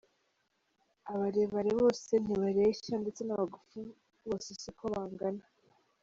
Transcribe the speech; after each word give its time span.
Abarebare 1.13 1.71
bose 1.79 2.11
ntibareshya, 2.23 2.95
ndetse 3.03 3.21
n’abagufi 3.23 3.81
bose 4.27 4.49
si 4.61 4.69
ko 4.77 4.85
bangana. 4.93 5.43